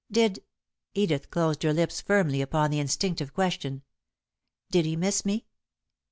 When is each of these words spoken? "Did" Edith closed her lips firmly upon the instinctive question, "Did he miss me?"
"Did" 0.11 0.43
Edith 0.95 1.29
closed 1.29 1.61
her 1.61 1.73
lips 1.73 2.01
firmly 2.01 2.41
upon 2.41 2.71
the 2.71 2.79
instinctive 2.79 3.33
question, 3.35 3.83
"Did 4.71 4.85
he 4.87 4.95
miss 4.95 5.23
me?" 5.23 5.45